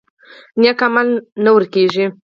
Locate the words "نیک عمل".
0.61-1.07